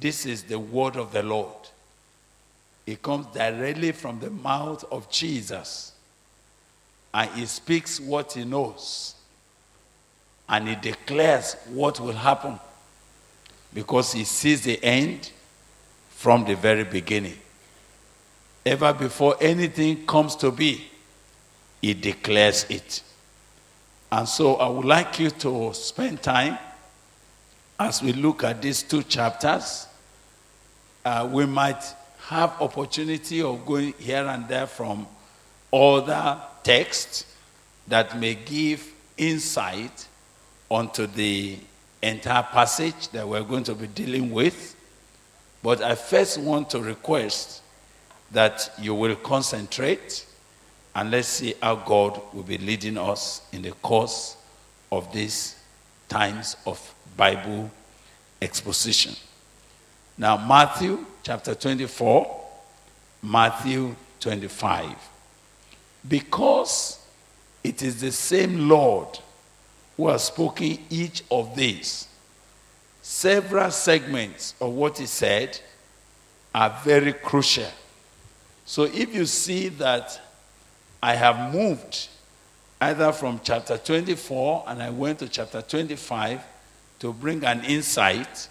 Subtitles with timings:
[0.00, 1.54] this is the word of the Lord.
[2.86, 5.92] It comes directly from the mouth of Jesus.
[7.12, 9.14] And he speaks what he knows.
[10.48, 12.58] And he declares what will happen.
[13.74, 15.30] Because he sees the end
[16.10, 17.36] from the very beginning.
[18.64, 20.88] Ever before anything comes to be,
[21.82, 23.02] he declares it.
[24.10, 26.58] And so I would like you to spend time
[27.78, 29.86] as we look at these two chapters.
[31.04, 31.82] Uh, we might
[32.26, 35.06] have opportunity of going here and there from
[35.72, 37.24] other texts
[37.86, 40.06] that may give insight
[40.68, 41.56] onto the
[42.02, 44.74] entire passage that we're going to be dealing with.
[45.62, 47.62] But I first want to request
[48.32, 50.26] that you will concentrate
[50.94, 54.36] and let's see how God will be leading us in the course
[54.90, 55.57] of these
[56.08, 57.70] times of Bible
[58.40, 59.14] exposition.
[60.16, 62.44] Now, Matthew chapter 24,
[63.22, 64.94] Matthew 25.
[66.08, 67.04] Because
[67.62, 69.18] it is the same Lord
[69.96, 72.08] who has spoken each of these,
[73.02, 75.58] several segments of what he said
[76.54, 77.70] are very crucial.
[78.64, 80.20] So if you see that
[81.02, 82.08] I have moved
[82.80, 86.40] either from chapter 24 and I went to chapter 25
[87.00, 88.48] to bring an insight,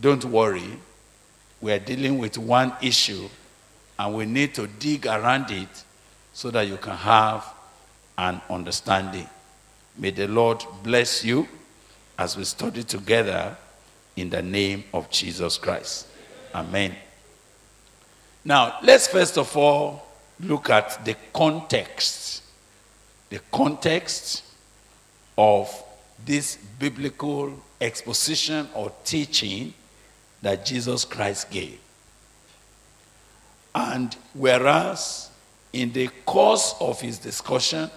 [0.00, 0.78] don't worry.
[1.60, 3.28] We are dealing with one issue
[3.98, 5.84] and we need to dig around it
[6.32, 7.46] so that you can have
[8.16, 9.28] an understanding.
[9.96, 11.46] May the Lord bless you
[12.18, 13.56] as we study together
[14.16, 16.06] in the name of Jesus Christ.
[16.54, 16.94] Amen.
[18.44, 20.06] Now, let's first of all
[20.40, 22.39] look at the context.
[23.30, 24.44] The context
[25.38, 25.70] of
[26.24, 29.72] this biblical exposition or teaching
[30.42, 31.78] that Jesus Christ gave.
[33.74, 35.30] And whereas
[35.72, 37.90] in the course of his discussion,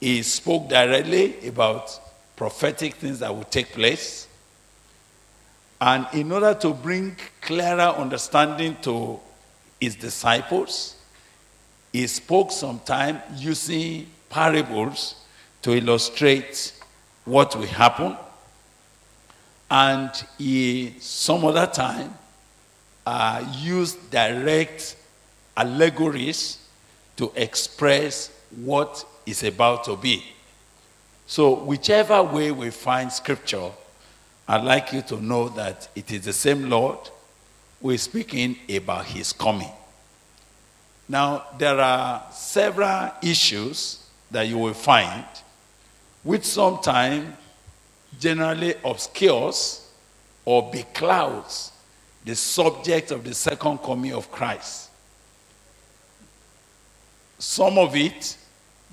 [0.00, 1.98] he spoke directly about
[2.36, 4.28] prophetic things that would take place.
[5.80, 9.18] And in order to bring clearer understanding to
[9.80, 10.96] his disciples,
[11.92, 15.16] he spoke sometime using parables
[15.60, 16.72] to illustrate
[17.24, 18.16] what will happen.
[19.70, 22.14] And he, some other time,
[23.06, 24.96] uh, used direct
[25.56, 26.58] allegories
[27.16, 28.30] to express
[28.64, 30.24] what is about to be.
[31.26, 33.70] So, whichever way we find scripture,
[34.48, 36.98] I'd like you to know that it is the same Lord
[37.80, 39.70] we're speaking about his coming.
[41.12, 45.26] Now, there are several issues that you will find
[46.22, 47.36] which sometimes
[48.18, 49.92] generally obscures
[50.46, 51.70] or beclouds
[52.24, 54.88] the subject of the second coming of Christ.
[57.38, 58.34] Some of it,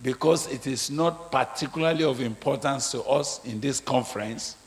[0.03, 4.58] because it is not particularly of importance to us in this conference,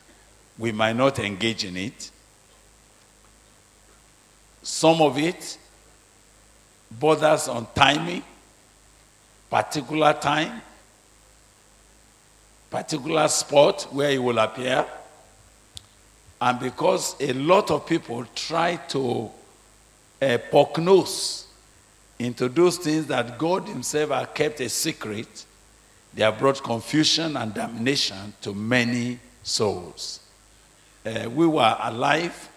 [0.56, 2.10] we might not engage in it.
[4.62, 5.58] Some of it
[6.98, 8.22] borders on timing,
[9.50, 10.62] particular time,
[12.70, 14.86] particular spot where he will appear.
[16.40, 19.30] And because a lot of people try to
[20.20, 21.46] uh, prognose
[22.18, 25.44] into those things that God Himself has kept a secret,
[26.14, 30.20] they have brought confusion and damnation to many souls.
[31.04, 32.48] Uh, we were alive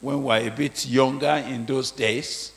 [0.00, 2.52] when we were a bit younger in those days,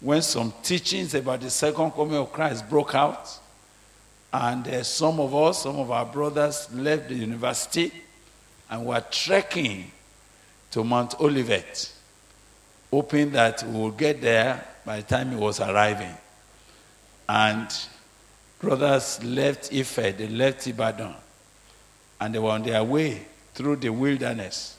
[0.00, 3.28] when some teachings about the second coming of Christ broke out,
[4.32, 7.90] and uh, some of us, some of our brothers left the university
[8.68, 9.90] and were trekking
[10.72, 11.92] to Mount Olivet,
[12.90, 16.14] hoping that we would get there by the time he was arriving.
[17.28, 17.68] And
[18.60, 21.14] brothers left Ife, they left Ibadan,
[22.20, 23.22] and they were on their way
[23.54, 24.76] through the wilderness.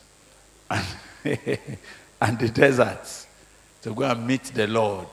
[0.69, 0.86] And
[2.21, 3.26] and the deserts
[3.81, 5.07] to go and meet the Lord,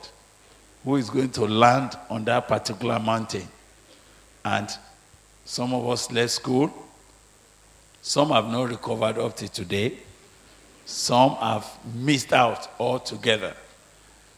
[0.83, 3.47] who is going to land on that particular mountain.
[4.43, 4.69] And
[5.45, 6.71] some of us left school.
[8.01, 9.97] Some have not recovered up to today.
[10.85, 13.55] Some have missed out altogether.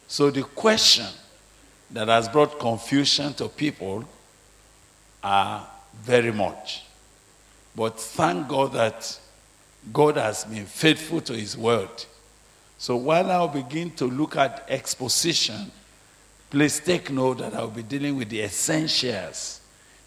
[0.08, 1.08] So the question
[1.92, 4.06] that has brought confusion to people
[5.24, 5.68] are
[6.02, 6.84] very much.
[7.76, 9.20] But thank God that
[9.94, 11.90] God has been faithful to his word.
[12.78, 15.72] So while I'll begin to look at exposition,
[16.50, 19.62] please take note that I'll be dealing with the essentials,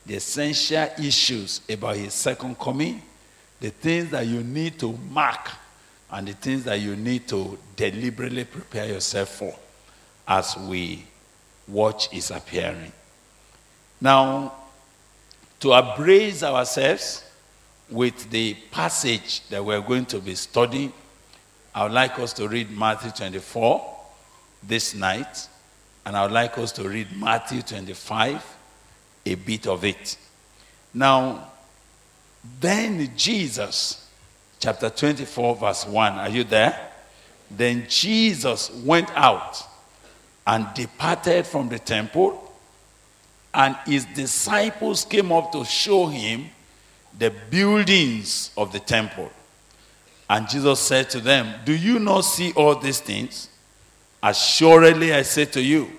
[0.06, 3.02] the essential issues about his second coming,
[3.58, 5.50] the things that you need to mark
[6.10, 9.54] and the things that you need to deliberately prepare yourself for
[10.26, 11.04] as we
[11.68, 12.92] watch his appearing.
[14.00, 14.54] Now,
[15.60, 17.24] to abraze ourselves
[17.90, 20.92] with the passage that we're going to be studying,
[21.74, 23.98] I would like us to read Matthew 24
[24.62, 25.48] this night,
[26.04, 28.56] and I would like us to read Matthew 25,
[29.26, 30.16] a bit of it.
[30.92, 31.48] Now,
[32.60, 34.08] then Jesus,
[34.58, 36.90] chapter 24, verse 1, are you there?
[37.50, 39.62] Then Jesus went out
[40.46, 42.50] and departed from the temple
[43.52, 46.46] and his disciples came up to show him
[47.18, 49.30] the buildings of the temple.
[50.30, 53.48] And Jesus said to them, Do you not see all these things?
[54.22, 55.90] Assuredly, I say to you,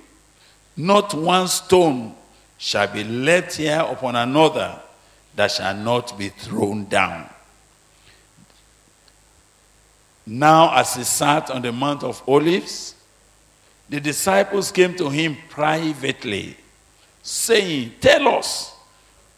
[0.78, 2.16] not one stone
[2.58, 4.80] shall be left here upon another
[5.36, 7.28] that shall not be thrown down.
[10.26, 12.96] Now, as he sat on the Mount of Olives,
[13.90, 16.56] the disciples came to him privately
[17.22, 18.78] saying, Tell us,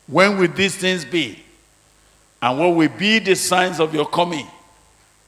[0.06, 1.44] when will these things be?
[2.40, 4.46] And what will be the signs of your coming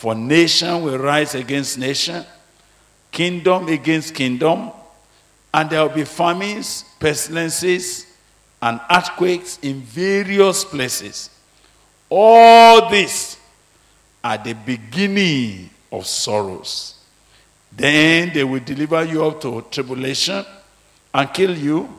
[0.00, 2.24] For nation will rise against nation,
[3.12, 4.72] kingdom against kingdom,
[5.52, 8.06] and there will be famines, pestilences,
[8.62, 11.28] and earthquakes in various places.
[12.08, 13.36] All this
[14.24, 16.94] at the beginning of sorrows.
[17.70, 20.46] Then they will deliver you up to tribulation
[21.12, 21.90] and kill you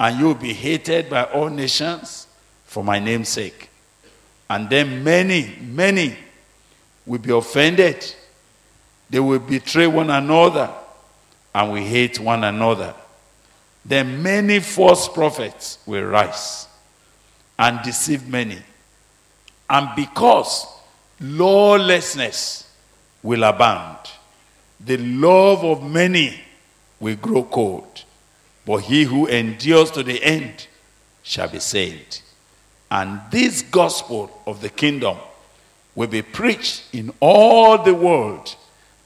[0.00, 2.26] and you will be hated by all nations
[2.64, 3.70] for my name's sake.
[4.48, 6.16] And then many, many
[7.10, 8.14] will be offended.
[9.10, 10.70] They will betray one another
[11.52, 12.94] and will hate one another.
[13.84, 16.68] Then many false prophets will rise
[17.58, 18.58] and deceive many.
[19.68, 20.68] And because
[21.20, 22.72] lawlessness
[23.24, 23.98] will abound,
[24.78, 26.40] the love of many
[27.00, 28.04] will grow cold.
[28.64, 30.68] But he who endures to the end
[31.24, 32.22] shall be saved.
[32.88, 35.16] And this gospel of the kingdom
[36.00, 38.56] will be preached in all the world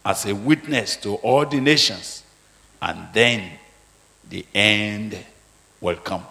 [0.05, 2.23] as a witness to all the nations.
[2.81, 3.51] And then
[4.31, 5.19] the end
[5.81, 6.25] will come.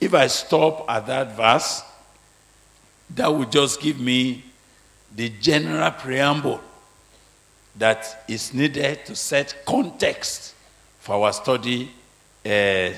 [0.00, 1.84] If I stop at that verse,
[3.14, 4.42] that would just give me
[5.14, 6.60] the general preamble
[7.76, 10.52] that is needed to set context
[10.98, 11.92] for our study
[12.44, 12.90] uh,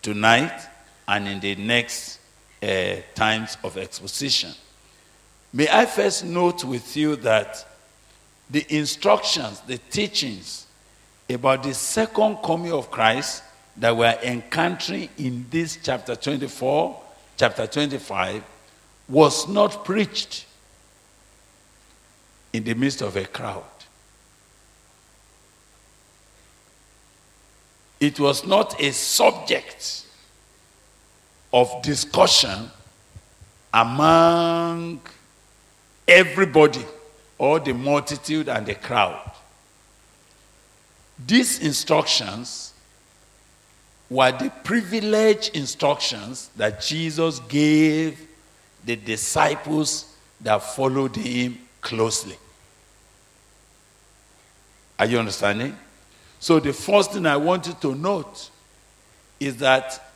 [0.00, 0.60] tonight
[1.08, 2.20] and in the next
[2.62, 4.52] uh, times of exposition.
[5.52, 7.66] May I first note with you that
[8.48, 10.66] the instructions, the teachings
[11.28, 13.42] about the second coming of Christ
[13.76, 17.00] that we're encountering in this chapter 24,
[17.36, 18.42] chapter 25,
[19.08, 20.46] was not preached
[22.52, 23.64] in the midst of a crowd.
[28.02, 30.06] it was not a subject
[31.52, 32.68] of discussion
[33.72, 35.00] among
[36.06, 36.84] everybody
[37.38, 39.30] or the multitude and the crowd.
[41.26, 42.72] These instructions
[44.10, 48.28] were the privileged instructions that Jesus gave
[48.84, 52.36] the disciples that followed him closely.
[54.98, 55.76] Are you understanding?
[56.38, 58.50] So, the first thing I want you to note
[59.40, 60.12] is that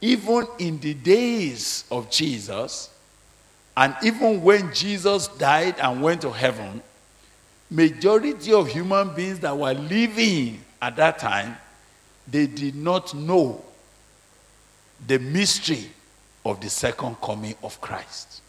[0.00, 2.90] even in the days of Jesus,
[3.78, 6.82] and even when Jesus died and went to heaven,
[7.70, 11.56] majority of human beings that were living at that time,
[12.26, 13.64] they did not know
[15.06, 15.92] the mystery
[16.44, 18.42] of the second coming of Christ.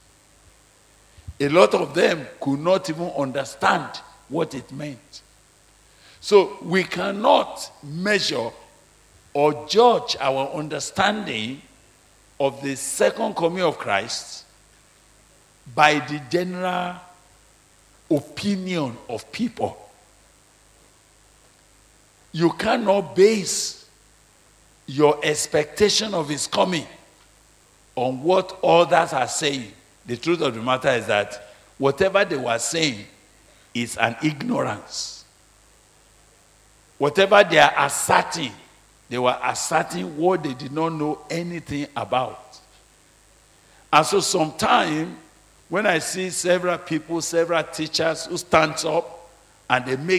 [1.40, 5.22] A lot of them could not even understand what it meant.
[6.22, 8.50] So we cannot measure
[9.36, 11.62] or judge our understanding
[12.40, 14.46] of the second coming of Christ
[15.76, 16.96] by the general
[18.10, 19.78] opinion of people.
[22.32, 23.88] You cannot base
[24.88, 26.86] your expectation of his coming
[27.96, 29.72] on what others are saying.
[30.06, 33.06] The truth of the matter is that whatever they were saying
[33.74, 35.26] is an ignorance.
[36.98, 38.52] Whatever they are asserting,
[39.10, 42.60] they were asserting what they did not know anything about.
[43.92, 45.16] And so sometimes
[45.70, 49.30] when I see several people, several teachers who stand up
[49.70, 50.06] and they make